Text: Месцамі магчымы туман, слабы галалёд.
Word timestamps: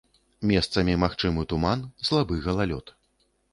Месцамі 0.51 0.95
магчымы 1.03 1.45
туман, 1.53 1.85
слабы 2.09 2.41
галалёд. 2.49 2.85